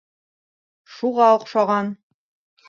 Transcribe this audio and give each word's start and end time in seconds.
Шуға 0.93 1.27
оҡшаған. 1.35 1.93